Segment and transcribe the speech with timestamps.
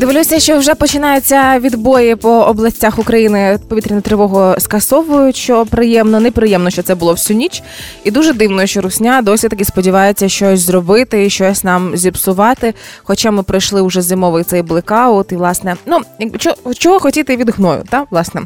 [0.00, 3.58] Дивлюся, що вже починаються відбої по областях України.
[3.68, 5.36] Повітряну тривогу скасовують.
[5.36, 7.62] Що приємно, неприємно, що це було всю ніч,
[8.04, 12.74] і дуже дивно, що Русня досі таки сподівається щось зробити щось нам зіпсувати.
[13.02, 16.00] Хоча ми пройшли вже зимовий цей блекаут, і власне, ну
[16.38, 18.42] чого, чого хотіти від гною, та власне.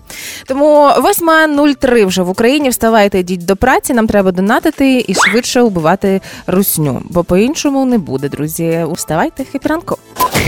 [0.46, 2.68] Тому 8.03 вже в Україні.
[2.68, 3.94] Вставайте, йдіть до праці.
[3.94, 8.86] Нам треба донатити і швидше убивати русню, бо по-іншому не буде, друзі.
[8.92, 9.98] Вставайте, Хеппі ранок.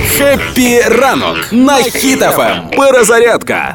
[0.04, 2.70] Хеппі ранок на Хіт FM.
[2.76, 3.74] Перезарядка.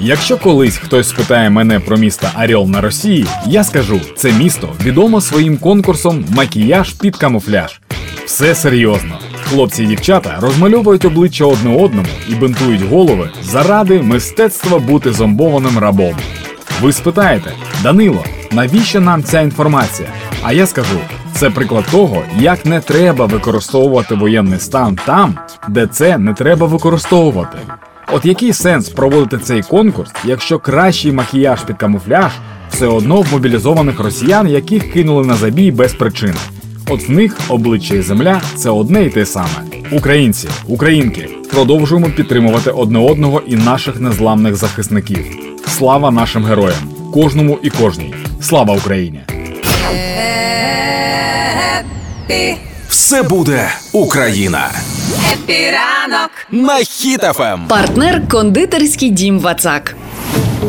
[0.00, 5.20] Якщо колись хтось спитає мене про місто Аріол на Росії, я скажу, це місто відомо
[5.20, 7.80] своїм конкурсом макіяж під камуфляж.
[8.26, 9.18] Все серйозно.
[9.50, 16.14] Хлопці і дівчата розмальовують обличчя одне одному і бинтують голови заради мистецтва бути зомбованим рабом.
[16.80, 20.08] Ви спитаєте, Данило, навіщо нам ця інформація?
[20.42, 20.98] А я скажу,
[21.34, 27.58] це приклад того, як не треба використовувати воєнний стан там, де це не треба використовувати.
[28.12, 32.32] От який сенс проводити цей конкурс, якщо кращий макіяж під камуфляж
[32.70, 36.34] все одно в мобілізованих росіян, яких кинули на забій без причини?
[36.88, 39.62] От в них обличчя і земля це одне й те саме.
[39.92, 45.24] Українці, українки, продовжуємо підтримувати одне одного і наших незламних захисників.
[45.66, 46.78] Слава нашим героям,
[47.12, 48.14] кожному і кожній.
[48.40, 49.33] Слава Україні!
[52.30, 52.56] Епі,
[52.88, 54.70] Все буде Україна.
[55.32, 56.30] Хеппі ранок.
[56.50, 57.66] На Хіт FM.
[57.68, 59.96] Партнер кондитерський дім Вацак.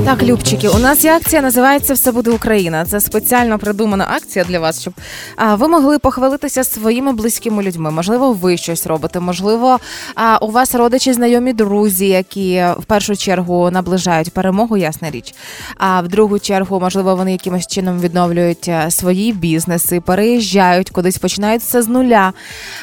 [0.04, 2.86] Так, Любчики, у нас є акція, називається Все буде Україна.
[2.86, 4.94] Це спеціально придумана акція для вас, щоб
[5.36, 7.92] а, ви могли похвалитися своїми близькими людьми.
[7.92, 9.20] Можливо, ви щось робите.
[9.20, 9.80] Можливо,
[10.16, 15.34] а, у вас родичі, знайомі друзі, які в першу чергу наближають перемогу, ясна річ.
[15.78, 21.82] А в другу чергу, можливо, вони якимось чином відновлюють свої бізнеси, переїжджають кудись, починають все
[21.82, 22.34] з нуля.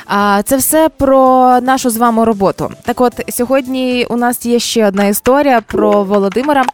[0.06, 2.70] А, це все про нашу з вами роботу.
[2.82, 6.64] Так, от сьогодні у нас є ще одна історія про Володимира.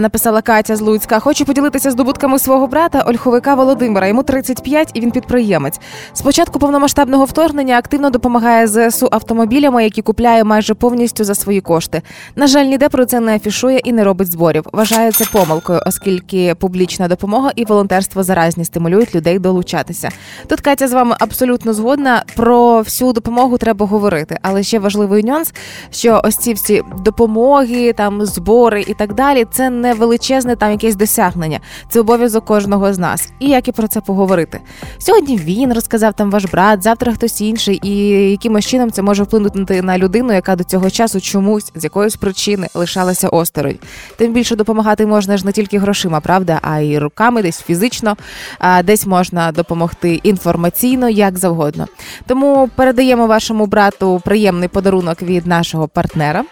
[0.00, 1.20] Написала Катя з Луцька.
[1.20, 4.06] Хочу поділитися здобутками свого брата Ольховика Володимира.
[4.06, 5.80] Йому 35 і він підприємець.
[6.12, 12.02] З початку повномасштабного вторгнення активно допомагає ЗСУ автомобілями, які купляє майже повністю за свої кошти.
[12.36, 14.64] На жаль, ніде про це не афішує і не робить зборів.
[14.72, 20.08] Вважає це помилкою, оскільки публічна допомога і волонтерство заразні стимулюють людей долучатися.
[20.46, 22.24] Тут Катя з вами абсолютно згодна.
[22.36, 25.52] Про всю допомогу треба говорити, але ще важливий нюанс,
[25.90, 29.37] що ось ці всі допомоги, там збори і так далі.
[29.44, 31.60] Це не величезне там якесь досягнення.
[31.88, 33.28] Це обов'язок кожного з нас.
[33.38, 34.60] І як і про це поговорити.
[34.98, 37.96] Сьогодні він розказав там ваш брат, завтра хтось інший, і
[38.30, 42.68] якимось чином це може вплинути на людину, яка до цього часу чомусь з якоїсь причини
[42.74, 43.78] лишалася осторонь.
[44.16, 48.16] Тим більше допомагати можна ж не тільки грошима, правда, а й руками, десь фізично,
[48.58, 51.86] а десь можна допомогти інформаційно, як завгодно.
[52.26, 56.44] Тому передаємо вашому брату приємний подарунок від нашого партнера.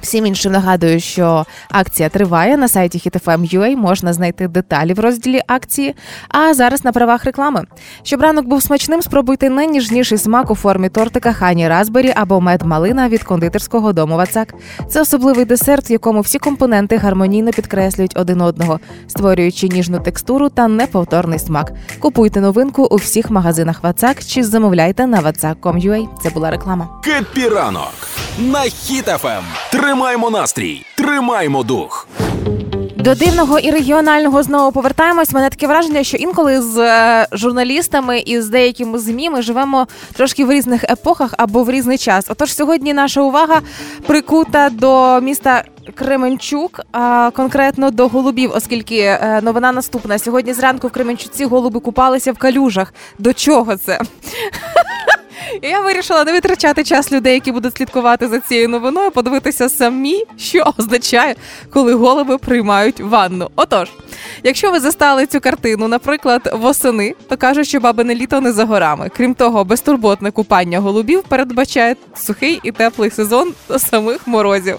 [0.00, 5.94] Всім іншим нагадую, що акція триває на сайті HitFM.ua, можна знайти деталі в розділі акції.
[6.28, 7.64] А зараз на правах реклами.
[8.02, 13.08] Щоб ранок був смачним, спробуйте найніжніший смак у формі тортика Хані Разбері або мед малина
[13.08, 14.54] від кондитерського дому Вацак.
[14.88, 20.68] Це особливий десерт, в якому всі компоненти гармонійно підкреслюють один одного, створюючи ніжну текстуру та
[20.68, 21.72] неповторний смак.
[21.98, 26.08] Купуйте новинку у всіх магазинах Вацак чи замовляйте на vatsak.com.ua.
[26.22, 26.88] Це була реклама.
[27.04, 27.92] Хеппі ранок
[28.38, 29.44] на Хіт FM.
[29.72, 32.08] Тримаємо настрій, тримаємо дух.
[32.96, 35.32] До дивного і регіонального знову повертаємось.
[35.32, 40.44] Мене таке враження, що інколи з е, журналістами і з деякими змі ми живемо трошки
[40.44, 42.24] в різних епохах або в різний час.
[42.28, 43.60] Отож, сьогодні наша увага
[44.06, 45.64] прикута до міста.
[45.94, 50.18] Кременчук, а конкретно до голубів, оскільки е, новина наступна.
[50.18, 52.94] Сьогодні зранку в Кременчуці голуби купалися в калюжах.
[53.18, 54.00] До чого це?
[55.62, 60.24] І я вирішила не витрачати час людей, які будуть слідкувати за цією новиною, подивитися самі,
[60.38, 61.34] що означає,
[61.70, 63.50] коли голови приймають ванну.
[63.56, 63.88] Отож,
[64.42, 69.10] якщо ви застали цю картину, наприклад, восени, то кажуть, що бабине літо не за горами.
[69.16, 74.76] Крім того, безтурботне купання голубів передбачає сухий і теплий сезон до самих морозів.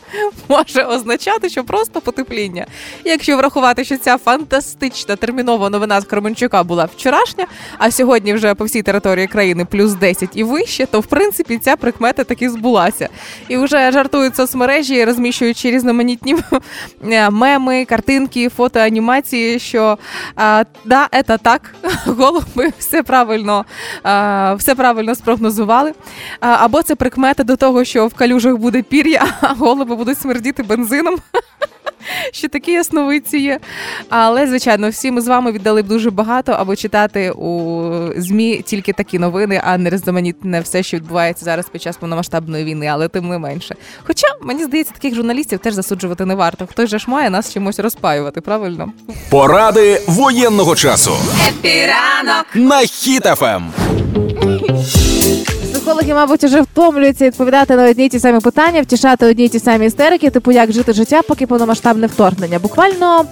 [0.47, 2.65] Може означати, що просто потепління.
[3.05, 7.45] Якщо врахувати, що ця фантастична термінова новина з Кременчука була вчорашня,
[7.77, 11.75] а сьогодні вже по всій території країни плюс 10 і вище, то в принципі ця
[11.75, 13.09] прикмета таки збулася.
[13.47, 16.35] І вже жартують соцмережі, розміщуючи різноманітні
[17.11, 19.26] е, меми, картинки, фото, анімації,
[19.57, 19.97] що
[20.35, 21.75] а, да, це так,
[22.05, 23.65] голуби все правильно,
[24.03, 25.93] а, все правильно спрогнозували.
[26.39, 30.63] А, або це прикмета до того, що в калюжах буде пір'я, а голуби будуть смердіти
[30.63, 31.17] бензином.
[32.31, 33.59] що такі ясновидці є.
[34.09, 38.93] Але, звичайно, всі ми з вами віддали б дуже багато, аби читати у ЗМІ тільки
[38.93, 43.27] такі новини, а не різноманітне все, що відбувається зараз під час повномасштабної війни, але тим
[43.29, 43.75] не менше.
[44.03, 46.67] Хоча, мені здається, таких журналістів теж засуджувати не варто.
[46.67, 48.91] Хтось же ж має нас чимось розпаювати, правильно?
[49.29, 51.17] Поради воєнного часу
[51.47, 52.45] Епіранок.
[52.55, 52.81] на
[53.41, 53.73] Ем.
[55.97, 60.29] Психологи, мабуть, вже втомлюються відповідати на одні ті самі питання, втішати одні ті самі істерики,
[60.29, 62.59] типу як жити життя, поки повномасштабне вторгнення.
[62.59, 63.25] Буквально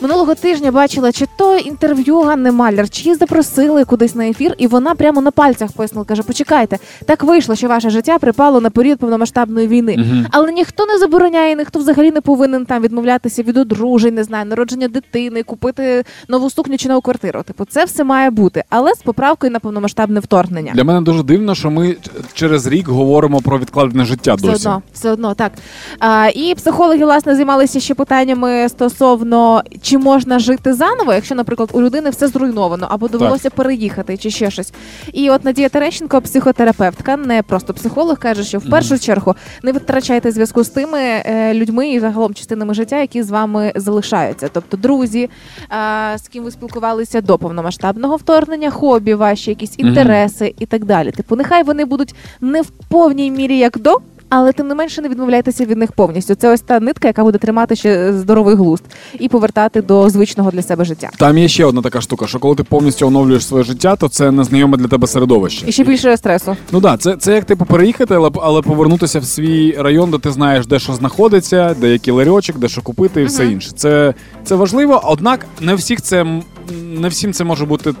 [0.00, 4.66] минулого тижня бачила, чи то інтерв'ю Ганни Маляр, чи її запросили кудись на ефір, і
[4.66, 8.98] вона прямо на пальцях пояснила, каже: почекайте, так вийшло, що ваше життя припало на період
[8.98, 9.96] повномасштабної війни.
[10.30, 14.88] Але ніхто не забороняє, ніхто взагалі не повинен там відмовлятися від одружень, не знаю, народження
[14.88, 17.42] дитини, купити нову сукню чи нову квартиру.
[17.42, 20.72] Типу, це все має бути, але з поправкою на повномасштабне вторгнення.
[20.74, 24.68] Для мене дуже дивно, що ми ч- через рік говоримо про відкладене життя Все досі.
[24.68, 25.52] одно, все одно, так.
[25.98, 31.82] А, і психологи, власне, займалися ще питаннями стосовно чи можна жити заново, якщо, наприклад, у
[31.82, 34.72] людини все зруйновано або довелося переїхати, чи ще щось.
[35.12, 40.32] І от Надія Терещенко, психотерапевтка, не просто психолог, каже, що в першу чергу не витрачайте
[40.32, 44.48] зв'язку з тими е, людьми і загалом частинами життя, які з вами залишаються.
[44.52, 45.30] Тобто друзі,
[45.68, 51.10] а, з ким ви спілкувалися до повномасштабного вторгнення, хобі ваші, якісь інтереси і так далі.
[51.10, 53.96] Типу, нехай вони будуть не в повній мірі як до.
[54.30, 56.34] Але тим не менше не відмовляйтеся від них повністю.
[56.34, 58.84] Це ось та нитка, яка буде тримати ще здоровий глузд
[59.18, 61.10] і повертати до звичного для себе життя.
[61.16, 64.30] Там є ще одна така штука, що коли ти повністю оновлюєш своє життя, то це
[64.30, 65.64] незнайоме для тебе середовище.
[65.68, 66.56] І ще більше стресу.
[66.72, 70.30] Ну да, це, це як типу переїхати, але, але повернутися в свій район, де ти
[70.30, 73.70] знаєш, де що знаходиться, де який ларьочок, де що купити і все інше.
[73.76, 76.26] Це, це важливо, однак не всіх це
[76.70, 77.94] не всім це може бути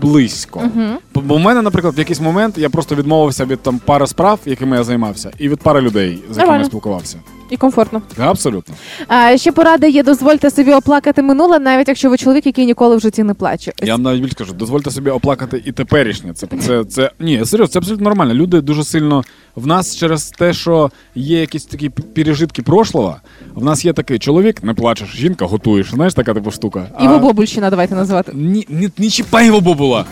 [0.00, 0.60] близько.
[0.60, 0.94] Uh-huh.
[1.14, 4.76] Бо в мене, наприклад, в якийсь момент я просто відмовився від там пари справ, якими
[4.76, 7.18] я займався, і від пари людей, з якими я спілкувався.
[7.52, 8.02] І комфортно.
[8.18, 8.74] Абсолютно.
[9.08, 13.00] А ще порада є: дозвольте собі оплакати минуле, навіть якщо ви чоловік, який ніколи в
[13.00, 13.72] житті не плаче.
[13.82, 16.32] Я вам навіть більше скажу, дозвольте собі оплакати і теперішнє.
[16.32, 18.34] Це, це, це ні, серйозно, це абсолютно нормально.
[18.34, 19.24] Люди дуже сильно
[19.56, 23.16] в нас через те, що є якісь такі пережитки прошлого.
[23.54, 25.90] В нас є такий чоловік, не плачеш, жінка готуєш.
[25.90, 26.86] Знаєш, така типу штука.
[27.02, 28.32] і бобульщина, давайте називати.
[28.34, 30.04] Ні, ні, не чіпай його бобула.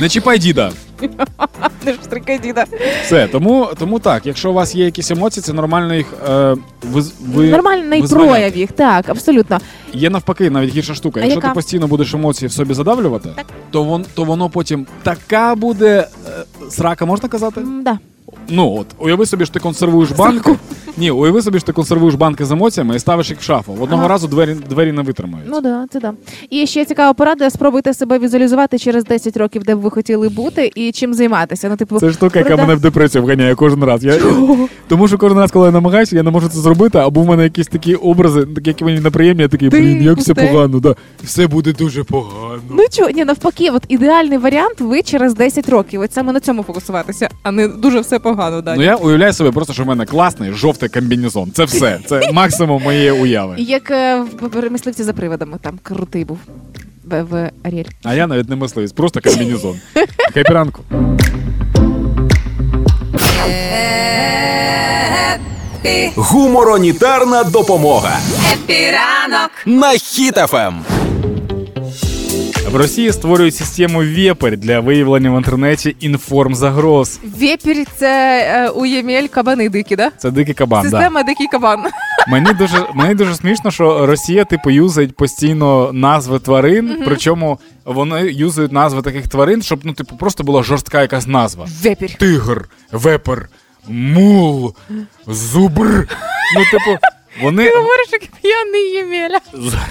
[0.00, 0.72] Не чіпай діда.
[2.02, 2.54] Стрикай.
[3.04, 7.02] Все, тому, тому так, якщо у вас є якісь емоції, це нормально їх е, ви,
[7.32, 8.28] ви Нормальний визволяти.
[8.30, 9.58] прояв їх, так, абсолютно.
[9.92, 11.20] Є навпаки, навіть гірша штука.
[11.20, 11.48] А Якщо яка?
[11.48, 13.46] ти постійно будеш емоції в собі задавлювати, Так.
[13.70, 17.60] то вон то воно потім така буде е, срака, можна казати?
[17.60, 17.98] М, Да.
[18.48, 20.54] Ну от уяви собі, що ти консервуєш банки.
[20.96, 23.72] Ні, уяви собі, що ти консервуєш банки з емоціями і ставиш їх в шафу.
[23.72, 24.08] Одного Ага.
[24.08, 25.48] разу двері двері не витримають.
[25.50, 26.12] Ну да, це да.
[26.50, 30.72] І ще цікава порада: спробуйте себе візуалізувати через 10 років, де б ви хотіли бути,
[30.74, 31.68] і чим займатися.
[31.70, 34.04] Ну, типу, Це штука, яка прода- мене в депресію вганяє кожен раз.
[34.04, 34.18] Я,
[34.88, 37.42] тому що кожен раз, коли я намагаюся, я не можу це зробити, або в мене
[37.44, 40.48] якісь такі образи, такі, які мені неприємні, я такий, Ти блін, як все пусте.
[40.52, 40.94] погано, да.
[41.22, 42.60] все буде дуже погано.
[42.70, 46.00] Ну чого, ні, навпаки, от ідеальний варіант ви через 10 років.
[46.00, 48.78] От саме на цьому фокусуватися, а не дуже все погано далі.
[48.78, 51.52] Ну я уявляю собі просто, що в мене класний жовтий комбінезон.
[51.52, 52.00] Це все.
[52.06, 53.54] Це максимум моєї уяви.
[53.58, 56.38] Як е, в мисливці за приводами, там крутий був
[57.04, 57.84] в, в Аріель.
[58.02, 59.76] А я навіть не мисливець, просто комбінезон.
[60.34, 60.82] Хеппі ранку.
[66.16, 68.18] Гуморонітарна допомога
[68.52, 69.50] Епіранок.
[69.66, 69.92] на
[70.52, 70.97] Ем.
[72.72, 77.20] В Росії створюють систему Вєпер для виявлення в інтернеті інформзагроз.
[77.38, 80.10] Вєпір це е, у Ємель кабани дикі, да?
[80.18, 80.82] Це дикий кабан.
[80.82, 80.90] Да.
[80.90, 81.84] Система дикий кабан.
[82.28, 88.72] Мені дуже мені дуже смішно, що Росія типу юзають постійно назви тварин, причому вони юзають
[88.72, 91.66] назви таких тварин, щоб ну типу просто була жорстка якась назва.
[91.82, 92.14] Вєпір.
[92.14, 93.48] Тигр, вепер,
[93.88, 94.74] мул,
[95.26, 96.08] зубр.
[96.56, 96.98] Ну, типу,
[97.42, 99.38] вони Ти говориш, як п'яний Ємеля.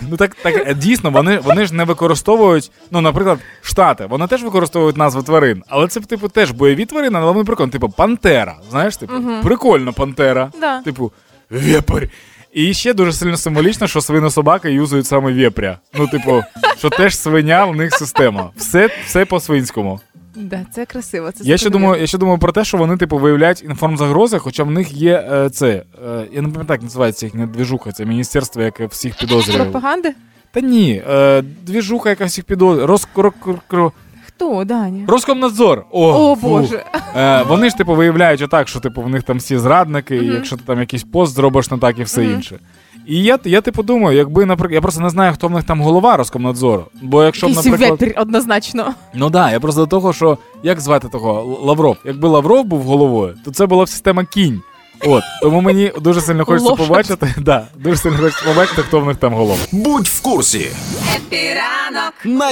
[0.10, 2.72] ну так, так е, дійсно, вони, вони ж не використовують.
[2.92, 7.32] Ну, наприклад, штати, вони теж використовують назви тварин, але це типу теж бойові тварини, але
[7.32, 8.56] вони прикольно, типу пантера.
[8.70, 9.14] Знаєш, типу,
[9.44, 10.52] прикольно пантера.
[10.62, 10.82] Да.
[10.82, 11.12] Типу,
[11.50, 12.10] вепер.
[12.54, 15.80] І ще дуже сильно символічно, що свинособаки юзають саме вєпря.
[15.94, 16.44] Ну, типу,
[16.78, 18.50] що теж свиня в них система.
[18.56, 20.00] Все, все по-свинському.
[20.38, 21.32] Да, це красиво.
[21.32, 24.64] Це Я ще думаю, я ще думаю про те, що вони типу виявляють інформзагрози, хоча
[24.64, 25.68] в них є е, це.
[26.08, 29.58] Е, я не пам'ятаю, як називається їхня двіжуха, це міністерство, яке всіх підозрює.
[29.58, 30.14] пропаганди?
[30.52, 32.86] Та ні, е, двіжуха, яка всіх підозрює.
[32.86, 33.92] Рос, ро, ро, ро,
[34.28, 35.06] Хто, Даня?
[35.08, 35.86] Роскомнадзор.
[35.92, 36.48] О, О, фу.
[36.48, 36.84] Боже.
[37.16, 40.58] Е, вони ж типу виявляють отак, що типу в них там всі зрадники, і якщо
[40.58, 42.60] ти там якийсь пост зробиш не так і все інше.
[43.08, 45.82] І я, я типу думаю, якби, наприклад, я просто не знаю, хто в них там
[45.82, 46.86] голова Роскомнадзору.
[47.02, 47.90] Бо якщо б, наприклад.
[47.90, 48.94] вепір однозначно.
[49.14, 51.98] Ну да, я просто до того, що як звати того Лавров?
[52.06, 54.62] Якби Лавров був головою, то це була б система кінь.
[55.06, 56.88] От тому мені дуже сильно хочеться Лошадь.
[56.88, 57.34] побачити.
[57.38, 59.68] Да, дуже сильно хочеться побачити, хто в них там голов.
[59.72, 60.68] Будь в курсі
[61.16, 62.14] Епіранок.
[62.26, 62.52] на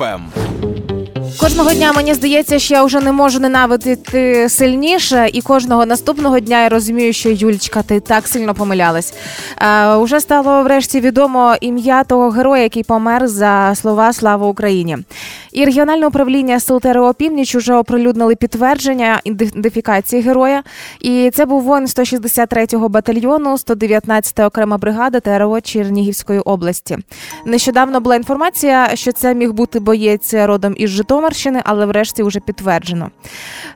[0.00, 0.45] Ем.
[1.46, 6.62] Кожного дня мені здається, що я вже не можу ненавидити сильніше, і кожного наступного дня
[6.62, 9.14] я розумію, що Юлічка, ти так сильно помилялась.
[9.62, 14.98] Е, уже стало врешті відомо ім'я того героя, який помер за слова Слава Україні.
[15.56, 16.80] І регіональне управління Сил
[17.18, 20.62] Північ уже оприлюднили підтвердження ідентифікації героя.
[21.00, 26.98] І це був воїн 163-го батальйону, 119-та окрема бригада ТРО Чернігівської області.
[27.46, 33.10] Нещодавно була інформація, що це міг бути боєць родом із Житомирщини, але врешті вже підтверджено.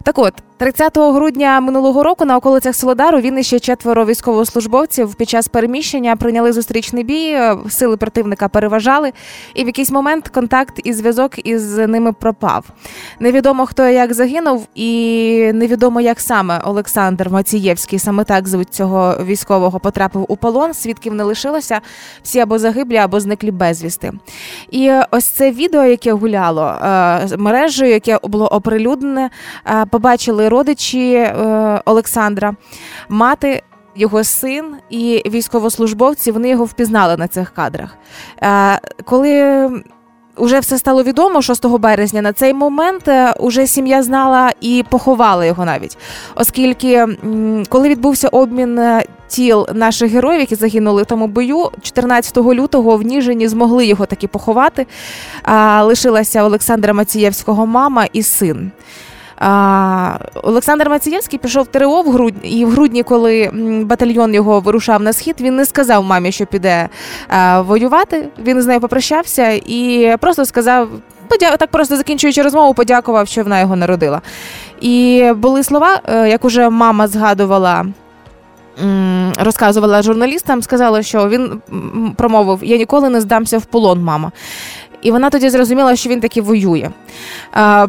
[0.02, 5.28] Так от, 30 грудня минулого року на околицях Солодару він і ще четверо військовослужбовців під
[5.28, 7.30] час переміщення прийняли зустрічний бій.
[7.32, 9.12] е, Сили противника переважали,
[9.54, 12.64] і в якийсь момент контакт і зв'язок із ними пропав.
[13.20, 19.14] Невідомо хто і як загинув, і невідомо як саме Олександр Мацієвський, саме так звуть цього
[19.24, 20.74] військового, потрапив у полон.
[20.74, 21.80] Свідків не лишилося.
[22.22, 24.12] Всі або загиблі, або зниклі безвісти.
[24.70, 29.30] І ось це відео, яке гуляло е, мережею, яке було оприлюднене,
[29.66, 31.34] е, побачили родичі е,
[31.84, 32.54] Олександра,
[33.08, 33.62] мати.
[33.96, 37.96] Його син і військовослужбовці вони його впізнали на цих кадрах.
[38.42, 39.68] Е, коли
[40.36, 42.22] Уже все стало відомо 6 березня.
[42.22, 45.98] На цей момент е, уже сім'я знала і поховала його навіть,
[46.34, 47.06] оскільки
[47.68, 48.80] коли відбувся обмін
[49.28, 54.28] тіл наших героїв, які загинули в тому бою, 14 лютого в Ніжині змогли його таки
[54.28, 54.86] поховати.
[55.82, 58.70] Лишилася Олександра Мацієвського мама і син.
[59.40, 63.50] А, Олександр Мацієвський пішов в ТРО в грудні, і в грудні, коли
[63.84, 66.88] батальйон його вирушав на схід, він не сказав мамі, що піде
[67.28, 68.28] а, воювати.
[68.38, 70.88] Він з нею попрощався і просто сказав.
[71.58, 74.20] Так просто закінчуючи розмову, подякував, що вона його народила.
[74.80, 77.86] І були слова, е, як уже мама згадувала.
[79.38, 81.60] Розказувала журналістам, сказала, що він
[82.16, 84.32] промовив: Я ніколи не здамся в полон, мама.
[85.02, 86.90] І вона тоді зрозуміла, що він таки воює.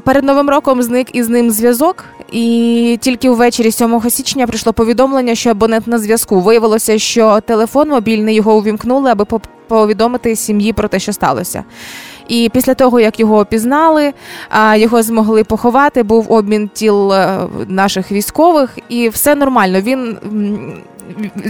[0.04, 5.50] Перед новим роком зник із ним зв'язок, і тільки ввечері 7 січня прийшло повідомлення, що
[5.50, 6.40] абонент на зв'язку.
[6.40, 9.26] Виявилося, що телефон мобільний його увімкнули, аби
[9.68, 11.64] повідомити сім'ї про те, що сталося.
[12.32, 14.14] І після того, як його опізнали,
[14.76, 19.82] його змогли поховати, був обмін тіл е, наших військових, і все нормально.
[19.82, 20.18] Він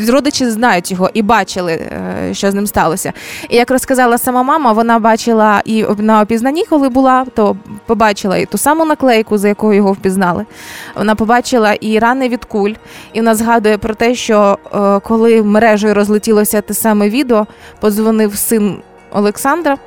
[0.09, 3.13] родичі знають його і бачили, е, що з ним сталося.
[3.50, 8.45] І як розказала сама мама, вона бачила і на опізнанні, коли була, то побачила і
[8.45, 10.45] ту саму наклейку, за якою його впізнали.
[10.95, 12.73] Вона побачила і рани від куль,
[13.13, 17.47] і вона згадує про те, що е, коли мережею розлетілося те саме відео,
[17.79, 18.77] подзвонив син
[19.13, 19.77] Олександра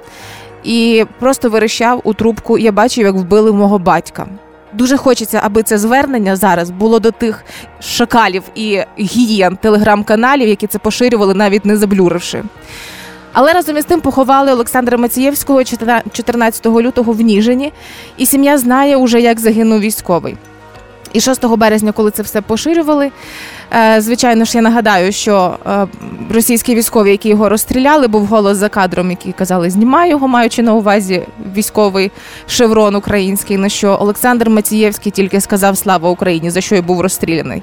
[0.65, 2.59] і просто вирішав у трубку.
[2.59, 4.27] Я бачив, як вбили мого батька.
[4.73, 7.45] Дуже хочеться, аби це звернення зараз було до тих
[7.81, 12.43] шакалів і гієн телеграм-каналів, які це поширювали, навіть не заблюривши.
[13.33, 15.65] Але разом із тим поховали Олександра Мацієвського
[16.13, 17.73] 14 лютого в Ніжині,
[18.17, 20.37] і сім'я знає уже, як загинув військовий.
[21.15, 23.11] І 6 березня, коли це все поширювали,
[23.73, 25.87] е, звичайно ж, я нагадаю, що е,
[26.31, 30.75] російські військові, які його розстріляли, був голос за кадром, який казали, знімай його, маючи на
[30.75, 31.23] увазі
[31.57, 32.11] військовий
[32.47, 33.57] шеврон український.
[33.57, 37.63] На що Олександр Мацієвський тільки сказав Слава Україні, за що й був розстріляний.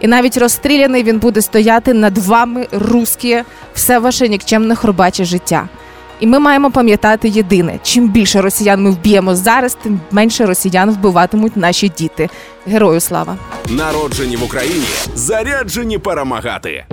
[0.00, 3.42] І навіть розстріляний він буде стояти над вами, русські,
[3.74, 5.68] все ваше нікчемне хробаче життя.
[6.20, 11.56] І ми маємо пам'ятати єдине: чим більше росіян ми вб'ємо зараз, тим менше росіян вбиватимуть
[11.56, 12.28] наші діти.
[12.66, 13.36] Герою слава!
[13.68, 16.84] Народжені в Україні, заряджені перемагати.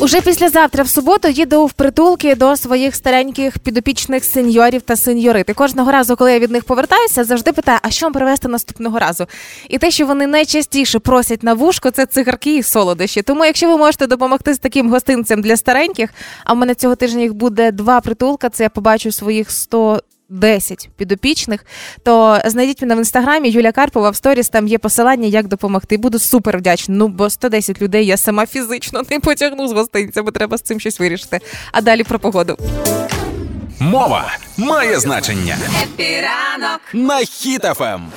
[0.00, 5.48] Уже післязавтра, в суботу, їду в притулки до своїх стареньких підопічних сеньорів та сеньорит.
[5.48, 8.98] І кожного разу, коли я від них повертаюся, завжди питаю, а що вам привезти наступного
[8.98, 9.26] разу?
[9.68, 13.22] І те, що вони найчастіше просять на вушко, це цигарки і солодощі.
[13.22, 16.10] Тому, якщо ви можете допомогти з таким гостинцем для стареньких,
[16.44, 20.90] а в мене цього тижня їх буде два притулка, це я побачу своїх 100 10
[20.96, 21.66] підопічних,
[22.02, 24.48] то знайдіть мене в інстаграмі Юля Карпова в сторіс.
[24.48, 25.96] Там є посилання, як допомогти.
[25.96, 26.94] Буду супер вдячна.
[26.94, 30.30] Ну бо 110 людей я сама фізично не потягну з гостинцями.
[30.30, 31.40] Треба з цим щось вирішити.
[31.72, 32.56] А далі про погоду.
[33.80, 36.80] Мова має значення Епіранок.
[36.92, 37.20] на
[37.80, 38.12] Ем.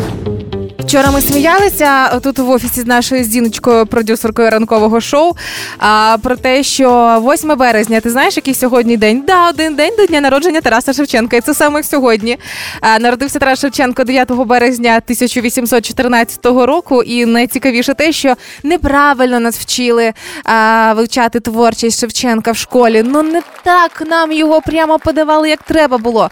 [0.91, 5.33] Вчора ми сміялися тут в офісі з нашою Зіночкою, продюсеркою ранкового шоу.
[5.77, 9.23] А, про те, що 8 березня, ти знаєш, який сьогодні день?
[9.27, 11.37] Да, один день до дня народження Тараса Шевченка.
[11.37, 12.37] І це саме сьогодні.
[12.99, 17.03] Народився Тарас Шевченко 9 березня 1814 року.
[17.03, 18.33] І найцікавіше те, що
[18.63, 20.13] неправильно нас вчили
[20.95, 23.03] вивчати творчість Шевченка в школі.
[23.05, 26.29] Ну не так нам його прямо подавали, як треба було.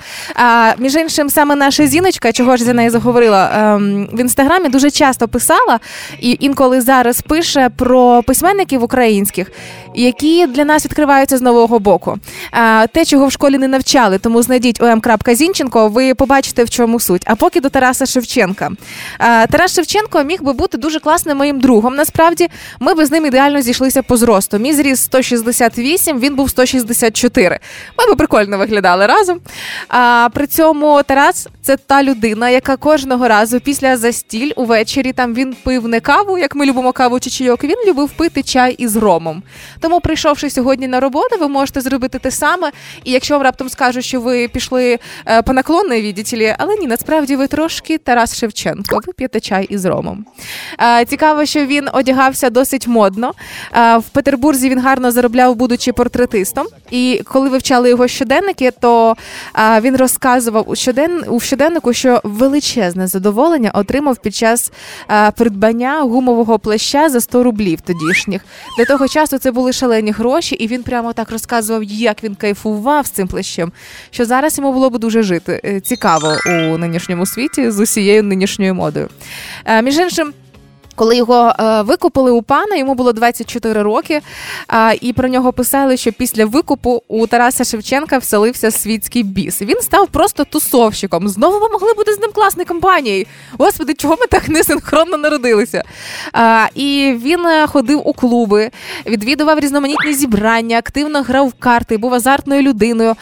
[0.77, 4.91] Між іншим, саме наша Зіночка, чого ж за неї заговорила, ем, в інстаграмі інстаграмі дуже
[4.91, 5.79] часто писала
[6.19, 9.51] і інколи зараз пише про письменників українських,
[9.95, 12.17] які для нас відкриваються з нового боку.
[12.93, 17.21] Те, чого в школі не навчали, тому знайдіть ом.зінченко, ви побачите, в чому суть.
[17.25, 18.71] А поки до Тараса Шевченка.
[19.49, 21.95] Тарас Шевченко міг би бути дуже класним моїм другом.
[21.95, 22.47] Насправді,
[22.79, 24.57] ми би з ним ідеально зійшлися по зросту.
[24.57, 27.59] Мій зріс 168, він був 164.
[27.97, 29.39] Ми би прикольно виглядали разом.
[29.87, 33.97] А при цьому Тарас це та людина, яка кожного разу після
[34.39, 37.63] застіль увечері там він пив не каву, як ми любимо каву чи чайок.
[37.63, 39.43] Він любив пити чай із ромом.
[39.79, 42.72] Тому, прийшовши сьогодні на роботу, ви можете зробити те саме.
[43.03, 47.36] І якщо вам раптом скажуть, що ви пішли е, по наклонної відділі, але ні, насправді
[47.36, 49.00] ви трошки Тарас Шевченко.
[49.08, 50.25] Ви п'єте чай із ромом.
[50.81, 53.34] Е, Цікаво, що він одягався досить модно.
[53.75, 56.67] Е, В Петербурзі він гарно заробляв, будучи портретистом.
[56.91, 59.15] І коли вивчали його щоденники, то
[59.81, 64.71] він розказував у щоден у щоденнику, що величезне задоволення отримав під час
[65.07, 68.41] а, придбання гумового плаща за 100 рублів тодішніх.
[68.77, 73.05] Для того часу це були шалені гроші, і він прямо так розказував, як він кайфував
[73.05, 73.71] з цим плащем.
[74.12, 78.75] Що зараз йому було б дуже жити е, цікаво у нинішньому світі з усією нинішньою
[78.75, 79.09] модою.
[79.63, 80.33] А, Між іншим.
[80.99, 84.21] Коли його е, викупили у пана, йому було 24 роки,
[84.73, 89.61] е, і про нього писали, що після викупу у Тараса Шевченка вселився світський біс.
[89.61, 91.29] Він став просто тусовщиком.
[91.29, 93.25] Знову ми могли бути з ним класною компанією.
[93.57, 95.83] Господи, чого ми так несинхронно народилися?
[96.35, 98.71] Е, і він ходив у клуби,
[99.05, 103.15] відвідував різноманітні зібрання, активно грав в карти, був азартною людиною.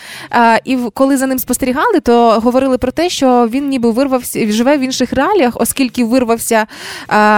[0.63, 4.79] І коли за ним спостерігали, то говорили про те, що він ніби вирвався живе в
[4.79, 6.67] інших реаліях, оскільки вирвався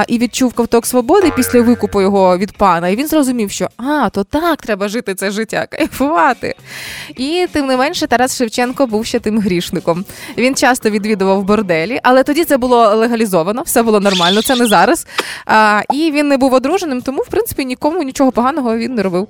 [0.08, 2.90] і відчув ковток свободи після викупу його від пана.
[2.90, 6.56] І він зрозумів, що а, то так треба жити це життя, кайфувати.
[7.16, 10.06] І тим не менше, Тарас Шевченко був ще тим грішником.
[10.38, 15.08] Він часто відвідував борделі, але тоді це було легалізовано, все було нормально, це не зараз.
[15.46, 19.28] А, і він не був одруженим, тому в принципі нікому нічого поганого він не робив.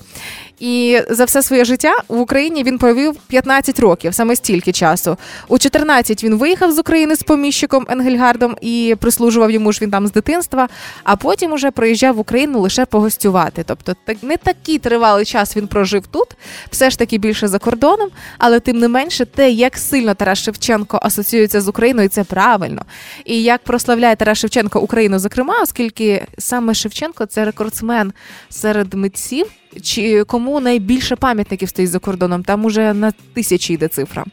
[0.60, 5.18] І за все своє життя в Україні він провів 15 років, саме стільки часу.
[5.48, 10.08] У 14 він виїхав з України з поміщиком Енгельгардом і прислужував йому ж він там
[10.08, 10.68] з дитинства.
[11.04, 13.64] А потім уже приїжджав в Україну лише погостювати.
[13.68, 16.28] Тобто, не такий тривалий час він прожив тут,
[16.72, 21.00] все ж таки більше за кордоном, але тим не менше, те, як сильно Тарас Шевченко
[21.02, 22.82] асоціюється з Україною, це правильно.
[23.26, 28.14] І як прославляє Тарас Шевченко Україну, зокрема, оскільки саме Шевченко це рекордсмен
[28.50, 29.46] серед митців.
[29.82, 32.44] Чи кому найбільше пам'ятників стоїть за кордоном?
[32.44, 34.26] Там уже на тисячі йде цифра.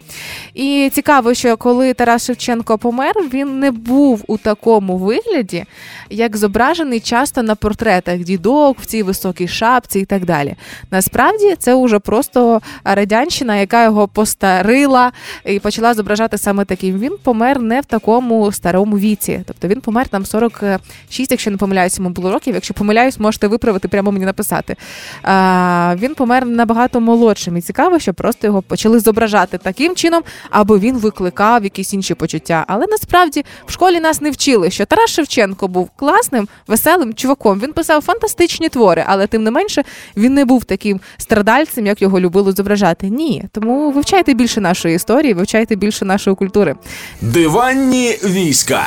[0.54, 5.64] І цікаво, що коли Тарас Шевченко помер, він не був у такому вигляді,
[6.10, 10.54] як зображений часто на портретах дідок в цій високій шапці і так далі.
[10.90, 15.12] Насправді це вже просто радянщина, яка його постарила
[15.44, 16.98] і почала зображати саме таким.
[16.98, 19.40] Він помер не в такому старому віці.
[19.46, 22.54] Тобто він помер там 46, якщо не помиляюсь, йому було років.
[22.54, 24.76] Якщо помиляюсь, можете виправити, прямо мені написати.
[25.26, 27.56] А, він помер набагато молодшим.
[27.56, 32.64] І цікаво, що просто його почали зображати таким чином, або він викликав якісь інші почуття.
[32.68, 37.60] Але насправді в школі нас не вчили, що Тарас Шевченко був класним, веселим чуваком.
[37.60, 39.82] Він писав фантастичні твори, але тим не менше
[40.16, 43.08] він не був таким страдальцем, як його любили зображати.
[43.08, 46.74] Ні, тому вивчайте більше нашої історії, вивчайте більше нашої культури.
[47.20, 48.86] Диванні війська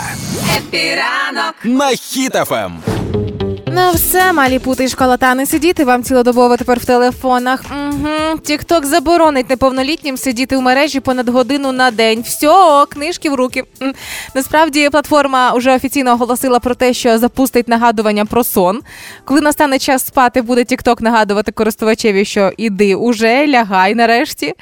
[0.58, 1.56] Хеппі ранок.
[1.64, 2.72] на Хіт FM.
[3.80, 7.62] Ну все, малі Путі і не сидіти вам цілодобово тепер в телефонах.
[7.72, 8.40] Угу.
[8.44, 12.22] Тікток заборонить неповнолітнім сидіти в мережі понад годину на день.
[12.22, 13.64] Все, книжки в руки.
[14.36, 18.82] Насправді платформа вже офіційно оголосила про те, що запустить нагадування про сон.
[19.26, 24.54] Коли настане час спати, буде Тікток нагадувати користувачеві, що іди уже лягай нарешті.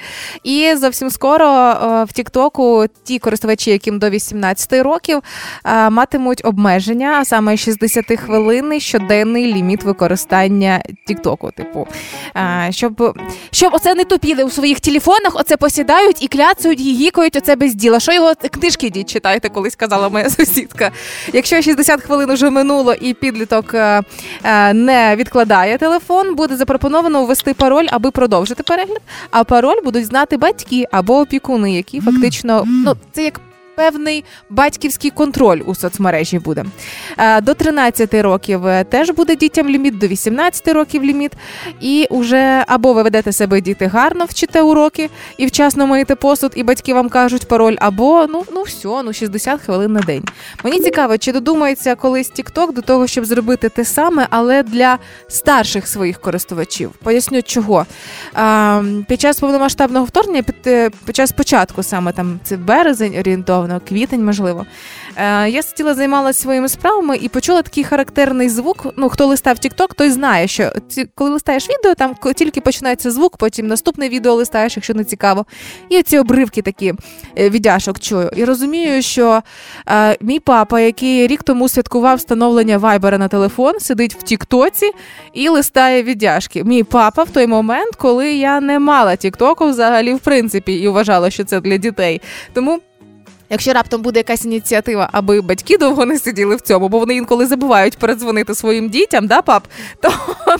[0.44, 5.22] І зовсім скоро е, в Тіктоку ті користувачі, яким до 18 років,
[5.64, 8.68] е, матимуть обмеження, а саме 60 хвилин
[9.08, 11.50] щоденний ліміт використання Тіктоку.
[11.50, 11.86] Типу,
[12.70, 13.18] щоб,
[13.50, 18.00] щоб оце не тупіли у своїх телефонах, оце посідають і кляцають, гігікають оце без діла.
[18.00, 20.90] Що його книжки йдіть читайте, колись казала моя сусідка.
[21.32, 24.02] Якщо 60 хвилин вже минуло і підліток е,
[24.44, 29.02] е, не відкладає телефон, буде запропоновано ввести пароль, аби продовжити перегляд.
[29.30, 33.40] А пароль будуть знати батьки або опікуни, які фактично ну це як.
[33.78, 36.64] Певний батьківський контроль у соцмережі буде.
[37.18, 41.32] Е, До 13 років е, теж буде дітям ліміт, до 18 років ліміт.
[41.80, 46.62] І вже або ви ведете себе діти гарно, вчите уроки і вчасно миєте посуд, і
[46.62, 50.24] батьки вам кажуть пароль, або ну, ну все, ну 60 хвилин на день.
[50.64, 55.88] Мені цікаво, чи додумається колись TikTok до того, щоб зробити те саме, але для старших
[55.88, 56.90] своїх користувачів.
[57.02, 57.86] Поясню, чого.
[58.34, 63.67] А, під час повномасштабного вторгнення, під, е, під час початку, саме там це березень орієнтовно.
[63.68, 64.66] Нещодавно, квітень, можливо.
[65.16, 68.86] Е, Я сиділа, займалася своїми справами і почула такий характерний звук.
[68.96, 70.72] Ну, хто листав TikTok, той знає, що
[71.14, 75.46] коли листаєш відео, там тільки починається звук, потім наступне відео листаєш, якщо не цікаво.
[75.88, 76.94] І оці обривки такі
[77.38, 78.30] е, віддяшок чую.
[78.36, 79.42] І розумію, що
[79.88, 84.90] е, мій папа, який рік тому святкував встановлення вайбера на телефон, сидить в Тіктоці
[85.32, 86.64] і листає віддяшки.
[86.64, 91.30] Мій папа в той момент, коли я не мала Тіктоку взагалі в принципі і вважала,
[91.30, 92.20] що це для дітей.
[92.52, 92.80] Тому.
[93.50, 97.46] Якщо раптом буде якась ініціатива, аби батьки довго не сиділи в цьому, бо вони інколи
[97.46, 99.66] забувають передзвонити своїм дітям, да, пап,
[100.00, 100.12] то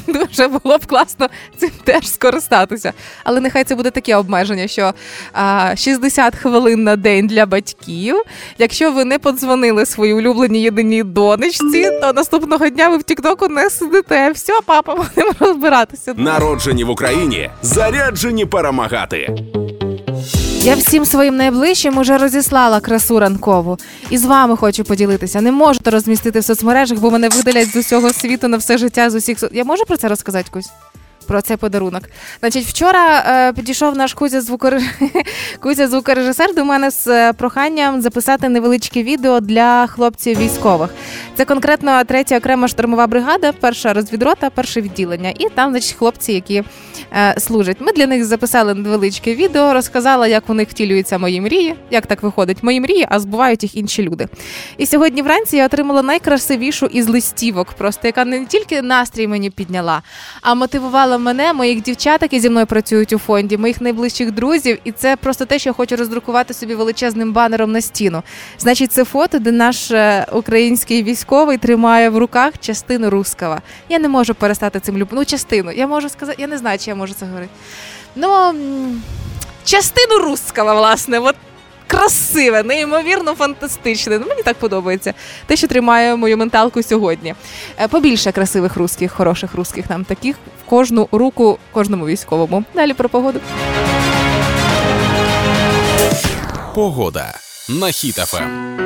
[0.07, 2.93] дуже було б класно цим теж скористатися.
[3.25, 4.93] Але нехай це буде таке обмеження, що
[5.33, 8.23] а, 60 хвилин на день для батьків.
[8.59, 13.71] Якщо ви не подзвонили своїй улюбленій єдиній донечці, то наступного дня ви в Тіктоку не
[13.71, 14.31] сидите.
[14.31, 16.15] Все, папа, будемо розбиратися.
[16.17, 19.35] Народжені в Україні, заряджені перемагати.
[20.69, 23.79] Я всім своїм найближчим уже розіслала красу ранкову.
[24.11, 25.41] І з вами хочу поділитися.
[25.41, 29.15] Не можу розмістити в соцмережах, бо мене видалять з усього світу на все життя з
[29.15, 30.69] усіх со- Я можу про це розказати Кусь?
[31.29, 32.03] Про цей подарунок.
[32.41, 34.83] Значить, вчора е, підійшов наш Кузя звукореж...
[35.61, 40.91] Кузя звукорежисер до мене з е, проханням записати невеличке відео для хлопців військових.
[41.37, 45.33] Це конкретно третя окрема штурмова бригада, перша розвідрота, перше відділення.
[45.39, 46.63] І там, значить, хлопці, які
[47.13, 47.77] е, служать.
[47.81, 52.23] Ми для них записали невеличке відео, розказала, як у них втілюються мої мрії, як так
[52.23, 54.29] виходить мої мрії, а збувають їх інші люди.
[54.79, 60.03] І сьогодні вранці я отримала найкрасивішу із листівок, просто яка не тільки настрій мені підняла,
[60.43, 64.79] а мотивувала мене, моїх дівчат, які зі мною працюють у фонді, моїх найближчих друзів.
[64.85, 68.23] І це просто те, що я хочу роздрукувати собі величезним банером на стіну.
[68.59, 73.63] Значить, це фото, де наш е, український військовий тримає в руках частину рускава.
[73.89, 75.17] Я не можу перестати цим любити.
[75.17, 75.73] Ну, частину.
[75.73, 77.53] Я можу сказати, я не знаю, чи я можу це говорити.
[78.17, 78.55] Ну,
[79.65, 81.37] частину рускава, власне, от
[81.87, 84.19] красиве, неймовірно фантастичне.
[84.19, 85.15] Ну, мені так подобається.
[85.47, 87.35] Те, що тримає мою менталку сьогодні.
[87.81, 90.37] Е, Побільше красивих русських, хороших русських нам таких
[90.69, 92.65] кожну руку, кожному військовому.
[92.75, 93.41] Далі про погоду.
[96.75, 97.35] Погода
[97.69, 98.79] на Хіт-ФМ.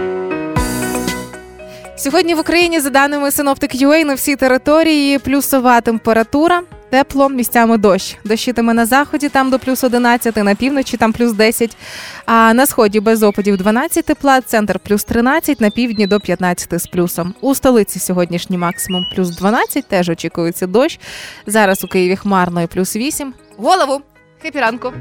[1.96, 6.62] Сьогодні в Україні, за даними синоптик UA, на всій території плюсова температура.
[6.92, 8.16] Тепло, місцями дощ.
[8.24, 11.76] Дощитиме на заході, там до плюс 11, на півночі там плюс 10,
[12.26, 16.86] а на сході без опадів 12 тепла, центр плюс 13, на півдні до 15 з
[16.86, 17.34] плюсом.
[17.40, 21.00] У столиці сьогоднішній максимум плюс 12, теж очікується дощ.
[21.46, 23.34] Зараз у Києві хмарно і плюс 8.
[23.56, 24.00] Голову!
[24.54, 24.92] Ранку!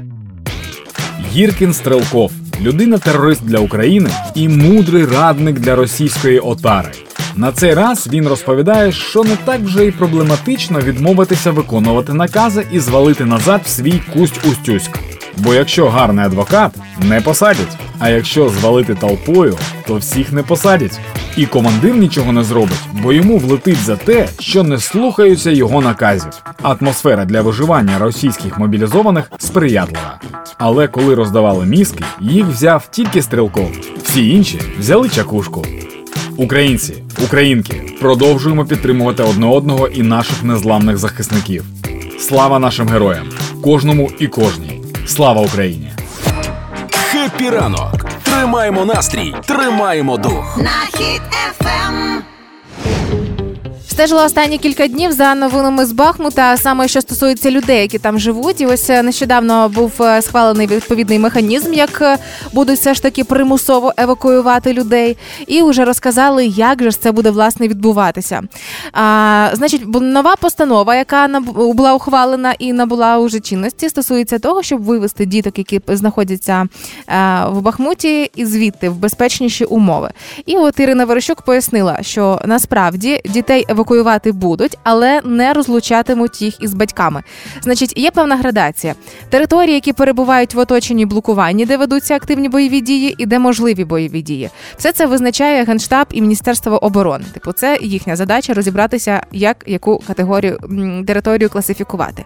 [1.32, 6.92] Гіркін Стрелков людина-терорист для України і мудрий радник для російської отари.
[7.36, 12.80] На цей раз він розповідає, що не так вже й проблематично відмовитися виконувати накази і
[12.80, 14.98] звалити назад в свій кусть-устюськ.
[15.36, 17.76] Бо якщо гарний адвокат, не посадять.
[17.98, 21.00] А якщо звалити толпою, то всіх не посадять.
[21.36, 26.32] І командир нічого не зробить, бо йому влетить за те, що не слухаються його наказів.
[26.62, 30.18] Атмосфера для виживання російських мобілізованих сприятлива.
[30.58, 33.70] Але коли роздавали мізки, їх взяв тільки стрілков.
[34.04, 35.64] Всі інші взяли чакушку.
[36.36, 41.64] Українці, українки, продовжуємо підтримувати одне одного і наших незламних захисників.
[42.20, 43.26] Слава нашим героям,
[43.64, 44.82] кожному і кожній.
[45.06, 45.92] Слава Україні!
[46.92, 48.06] Хеппі ранок.
[48.22, 50.58] Тримаємо настрій, тримаємо дух.
[50.58, 52.22] на хід ефем.
[53.92, 58.60] Стежила останні кілька днів за новинами з Бахмута, саме що стосується людей, які там живуть.
[58.60, 62.18] І ось е, нещодавно був е, схвалений відповідний механізм, як е,
[62.52, 65.16] будуть все ж таки примусово евакуювати людей.
[65.46, 68.42] І вже розказали, як же це буде власне відбуватися.
[68.92, 75.26] А, значить, нова постанова, яка була ухвалена і набула уже чинності, стосується того, щоб вивести
[75.26, 76.66] діток, які знаходяться
[77.48, 80.10] в Бахмуті, і звідти в безпечніші умови.
[80.46, 83.81] І от Ірина Верещук пояснила, що насправді дітей евакуювати
[84.32, 87.22] будуть, але не розлучатимуть їх із батьками.
[87.60, 88.94] Значить, є певна градація.
[89.30, 94.22] Території, які перебувають в оточенні блокуванні, де ведуться активні бойові дії, і де можливі бойові
[94.22, 94.50] дії.
[94.76, 97.24] Все це визначає Генштаб і Міністерство оборони.
[97.34, 100.58] Типу, це їхня задача розібратися, як яку категорію
[101.06, 102.24] територію класифікувати.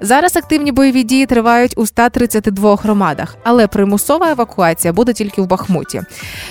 [0.00, 6.02] Зараз активні бойові дії тривають у 132 громадах, але примусова евакуація буде тільки в Бахмуті.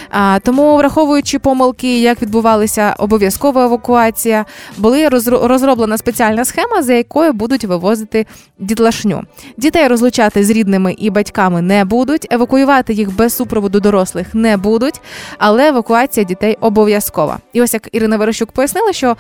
[0.09, 4.45] А, тому, враховуючи помилки, як відбувалася обов'язкова евакуація,
[4.77, 8.25] були розроблена спеціальна схема, за якою будуть вивозити
[8.59, 9.23] дітлашню.
[9.57, 15.01] Дітей розлучати з рідними і батьками не будуть, евакуювати їх без супроводу дорослих не будуть,
[15.37, 17.37] але евакуація дітей обов'язкова.
[17.53, 19.17] І ось як Ірина Верещук пояснила, що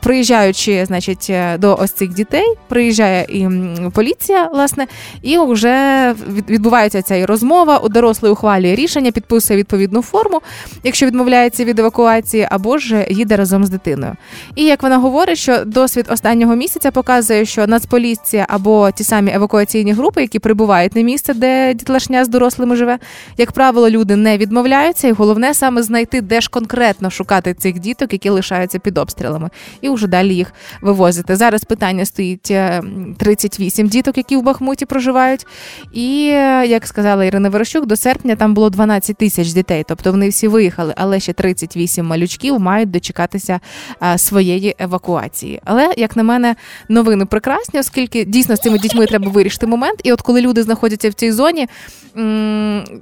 [0.00, 3.48] приїжджаючи, значить, е, до ось цих дітей, приїжджає і
[3.90, 4.86] поліція, власне,
[5.22, 6.14] і вже
[6.48, 7.78] відбувається ця і розмова.
[7.78, 10.40] У дорослий ухвалює рішення, підписує відповідну форму,
[10.84, 14.12] якщо відмовляється від евакуації, або ж їде разом з дитиною.
[14.54, 19.92] І як вона говорить, що досвід останнього місяця показує, що Нацполіція або ті самі евакуаційні
[19.92, 22.98] групи, які прибувають на місце, де дітлашня з дорослими живе,
[23.36, 28.12] як правило, люди не відмовляються, і головне саме знайти, де ж конкретно шукати цих діток,
[28.12, 29.50] які лишаються під обстрілами,
[29.80, 30.52] і вже далі їх
[30.82, 31.36] вивозити.
[31.36, 32.82] Зараз питання стоїть е,
[33.18, 35.46] 38 діток, які в Бахмуті проживають.
[35.92, 40.28] І е, як сказала Ірина Верещук, до серпня там було 12 тисяч дітей, тобто вони
[40.28, 43.60] всі виїхали, але ще 38 малючків мають дочекатися
[44.02, 44.18] е,
[44.58, 45.60] своєї евакуації.
[45.64, 46.56] Але як на мене,
[46.88, 50.00] новини прекрасні, оскільки дійсно з цими дітьми треба вирішити момент.
[50.04, 51.68] І от коли люди знаходяться в цій зоні,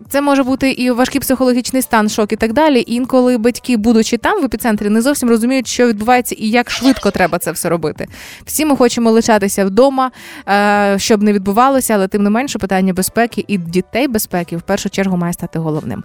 [0.08, 2.84] це може бути і важкий психологічний стан, шок і так далі.
[2.86, 7.38] Інколи батьки, будучи там в епіцентрі, не зовсім розуміють, що відбувається і як швидко треба
[7.38, 8.06] це все робити.
[8.44, 10.10] Всі ми хочемо лишатися вдома,
[10.48, 14.90] е, щоб не відбувалося, але тим не менше питання безпеки і дітей безпеки в першу
[14.90, 16.04] чергу має стати головним.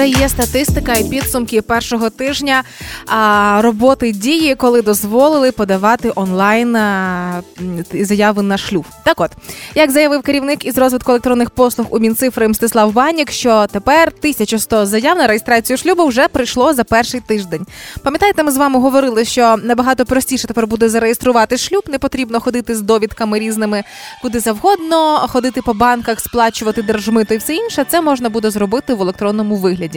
[0.00, 2.62] Вже є статистика і підсумки першого тижня
[3.58, 6.76] роботи дії, коли дозволили подавати онлайн
[7.92, 8.84] заяви на шлюб.
[9.04, 9.30] Так от,
[9.74, 15.16] як заявив керівник із розвитку електронних послуг у Мінцифри Мстислав Банік, що тепер 1100 заяв
[15.18, 17.66] на реєстрацію шлюбу вже прийшло за перший тиждень.
[18.02, 22.74] Пам'ятаєте, ми з вами говорили, що набагато простіше тепер буде зареєструвати шлюб, не потрібно ходити
[22.74, 23.82] з довідками різними
[24.22, 27.84] куди завгодно, ходити по банках, сплачувати держмито і все інше.
[27.88, 29.89] Це можна буде зробити в електронному вигляді.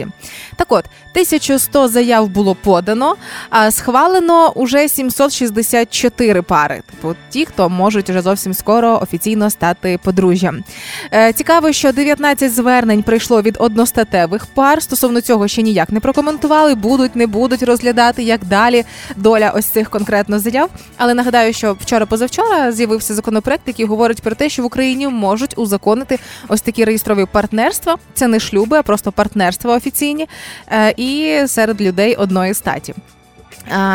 [0.56, 3.16] Так от, 1100 заяв було подано,
[3.50, 6.82] а схвалено уже 764 пари.
[6.90, 10.64] Типу, ті, хто можуть вже зовсім скоро офіційно стати подружжям.
[11.12, 14.82] Е, цікаво, що 19 звернень прийшло від одностатевих пар.
[14.82, 18.84] Стосовно цього ще ніяк не прокоментували, будуть, не будуть розглядати, як далі
[19.16, 20.70] доля ось цих конкретно заяв.
[20.96, 26.18] Але нагадаю, що вчора-позавчора з'явився законопроект, який говорить про те, що в Україні можуть узаконити
[26.48, 27.96] ось такі реєстрові партнерства.
[28.14, 30.28] Це не шлюби, а просто партнерства офіційні
[30.72, 32.94] е, і серед людей одної статі.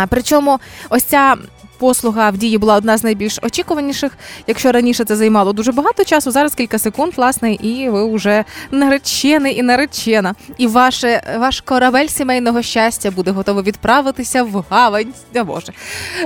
[0.09, 1.37] Причому ось ця.
[1.79, 4.11] Послуга в дії була одна з найбільш очікуваніших.
[4.47, 9.57] Якщо раніше це займало дуже багато часу, зараз кілька секунд, власне, і ви вже наречений
[9.57, 10.35] і наречена.
[10.57, 15.13] І ваше, ваш корабель сімейного щастя буде готовий відправитися в гавань.
[15.35, 15.73] О, Боже.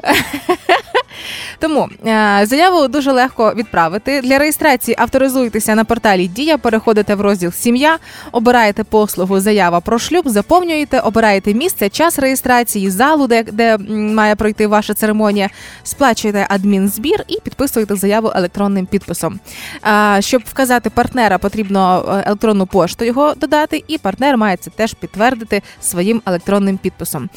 [1.59, 4.21] Тому е, заяву дуже легко відправити.
[4.21, 7.97] Для реєстрації авторизуйтеся на порталі Дія, переходите в розділ Сім'я,
[8.31, 14.67] обираєте послугу Заява про шлюб, заповнюєте, обираєте місце, час реєстрації, залу, де, де має пройти
[14.67, 15.42] ваша церемонія,
[15.83, 19.39] сплачуєте адмінзбір і підписуєте заяву електронним підписом.
[20.19, 25.61] Щоб вказати партнера, потрібно е, електронну пошту його додати, і партнер має це теж підтвердити
[25.81, 27.29] своїм електронним підписом.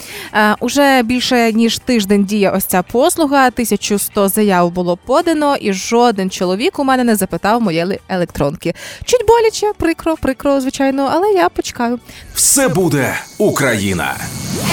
[0.60, 3.46] Уже більше ніж тиждень діє ось ця послуга.
[3.46, 8.74] 1100 заяв було подано, і жоден чоловік у мене не запитав моєї електронки.
[9.04, 12.00] Чуть боляче, прикро, прикро, звичайно, але я почекаю.
[12.34, 14.16] Все буде Україна.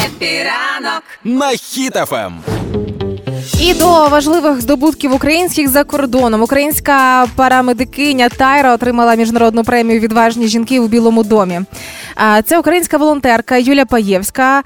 [0.05, 1.03] Хеппі ранок.
[1.23, 2.43] На Хіт FM.
[3.61, 6.41] І до важливих здобутків українських за кордоном.
[6.41, 11.61] Українська парамедикиня Тайра отримала міжнародну премію Відважні жінки у Білому домі.
[12.45, 14.63] Це українська волонтерка Юля Паєвська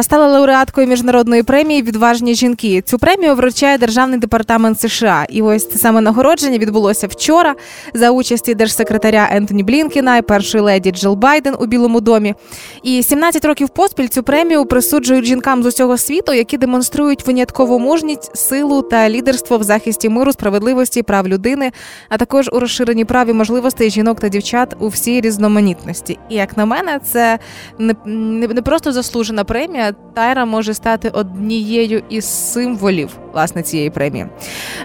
[0.00, 2.82] стала лауреаткою міжнародної премії Відважні жінки.
[2.82, 5.26] Цю премію вручає Державний департамент США.
[5.28, 7.54] І ось це саме нагородження відбулося вчора
[7.94, 12.34] за участі держсекретаря Ентоні Блінкіна і першої леді Джил Байден у Білому домі.
[12.82, 18.17] І 17 років поспіль цю премію присуджують жінкам з усього світу, які демонструють виняткову мужність,
[18.34, 21.72] силу та лідерство в захисті миру, справедливості, прав людини,
[22.08, 26.18] а також у розширенні прав і можливостей жінок та дівчат у всій різноманітності.
[26.28, 27.38] І як на мене, це
[27.78, 29.92] не, не, не просто заслужена премія.
[30.14, 34.26] Тайра може стати однією із символів власне цієї премії.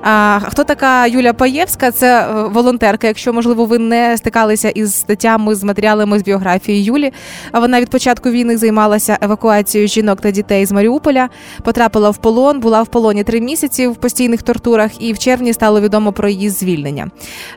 [0.02, 1.92] А, хто така Юля Паєвська?
[1.92, 3.08] Це е, волонтерка.
[3.08, 7.14] Якщо можливо ви не стикалися із статтями з матеріалами з біографії Юлі.
[7.52, 11.30] А вона від початку війни займалася евакуацією жінок та дітей з Маріуполя,
[11.64, 15.82] потрапила в полон, була в полоні три місяці в постійних тортурах, і в червні стало
[15.82, 17.08] відомо про її звільнення.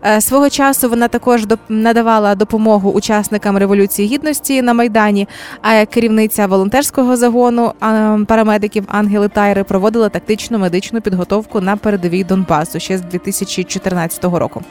[0.04, 5.28] Е, Свого часу вона також надавала допомогу учасникам революції гідності на майдані.
[5.62, 7.72] А як керівниця волонтерського загону
[8.28, 14.62] парамедиків Ангели Тайри проводила тактичну медичну підготовку на передовій Донбасу ще з 2014 року.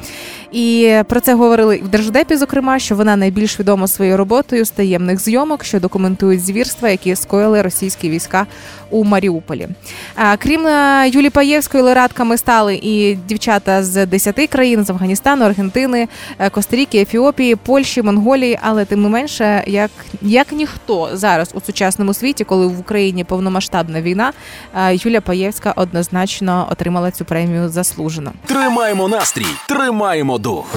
[0.51, 5.19] І про це говорили в Держдепі, зокрема, що вона найбільш відома своєю роботою з таємних
[5.19, 8.45] зйомок, що документують звірства, які скоїли російські війська
[8.89, 9.67] у Маріуполі.
[10.15, 16.07] А, крім е, Юлі Паєвської, лауреатками стали і дівчата з 10 країн з Афганістану, Аргентини,
[16.39, 18.59] е, Коста-Ріки, Ефіопії, Польщі, Монголії.
[18.61, 24.01] Але тим не менше, як, як ніхто зараз у сучасному світі, коли в Україні повномасштабна
[24.01, 24.33] війна,
[24.75, 28.31] е, Юля Паєвська однозначно отримала цю премію заслужено.
[28.45, 30.75] Тримаємо настрій, тримаємо дух.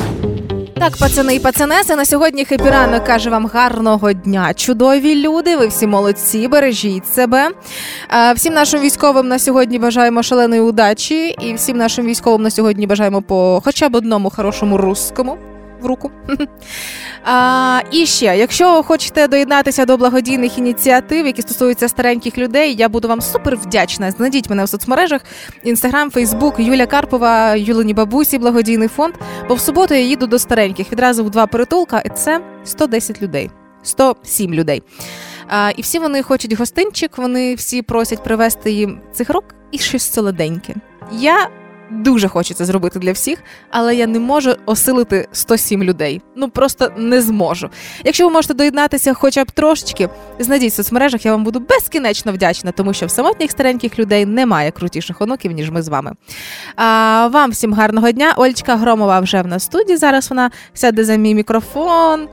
[0.78, 4.54] Так, пацани і пацанеси, на сьогодні хепі ранок каже вам гарного дня.
[4.54, 7.50] Чудові люди, ви всі молодці, бережіть себе.
[8.14, 12.86] Е, Всім нашим військовим на сьогодні бажаємо шаленої удачі, і всім нашим військовим на сьогодні
[12.86, 15.38] бажаємо по хоча б одному хорошому русскому.
[15.80, 16.10] В руку.
[17.24, 23.08] А, і ще, якщо хочете доєднатися до благодійних ініціатив, які стосуються стареньких людей, я буду
[23.08, 24.10] вам супер вдячна.
[24.10, 25.20] Знайдіть мене в соцмережах:
[25.64, 29.14] Інстаграм, Фейсбук, Юля Карпова, Юлині Бабусі, благодійний фонд.
[29.48, 33.50] Бо в суботу я їду до стареньких відразу в два притулка, і це 110 людей,
[33.82, 34.82] 107 людей.
[35.48, 40.74] А, і всі вони хочуть гостинчик, вони всі просять привезти їм цихарок і щось солоденьке.
[41.12, 41.48] Я
[41.90, 43.38] дуже це зробити для всіх,
[43.70, 46.22] але я не можу осилити 107 людей.
[46.36, 47.70] Ну просто не зможу.
[48.04, 52.72] Якщо ви можете доєднатися хоча б трошечки, знайдіть в соцмережах, я вам буду безкінечно вдячна,
[52.72, 56.12] тому що в самотніх стареньких людей немає крутіших онуків, ніж ми з вами.
[56.76, 58.34] А, вам всім гарного дня.
[58.36, 59.96] Ольчка Громова вже в нас студії.
[59.96, 62.28] Зараз вона сяде за мій мікрофон.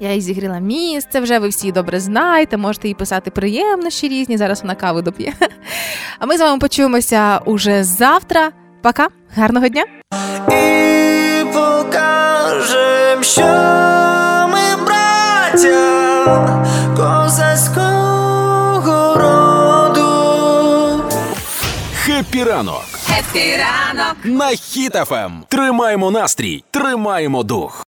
[0.00, 4.36] Я їй зігріла місце, вже ви всі добре знаєте, можете їй писати приємності різні.
[4.36, 5.32] Зараз вона кави доп'є.
[6.18, 8.52] А ми з вами почуємося уже завтра.
[8.86, 9.84] Пока, гарного дня!
[10.48, 13.42] і покажем, що
[14.52, 16.58] ми браття
[16.96, 18.34] козацького
[19.14, 21.04] роду.
[21.94, 24.16] Хеппі ранок Хеппі ранок.
[24.24, 25.30] на Хіт FM.
[25.48, 27.84] Тримаємо настрій, тримаємо дух.